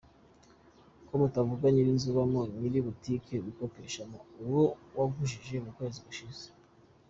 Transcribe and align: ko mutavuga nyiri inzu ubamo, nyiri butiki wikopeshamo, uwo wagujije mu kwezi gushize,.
ko 1.07 1.13
mutavuga 1.21 1.65
nyiri 1.73 1.89
inzu 1.93 2.07
ubamo, 2.11 2.41
nyiri 2.59 2.79
butiki 2.85 3.33
wikopeshamo, 3.45 4.19
uwo 4.43 4.63
wagujije 4.97 5.55
mu 5.65 5.71
kwezi 5.77 5.99
gushize,. 6.07 6.45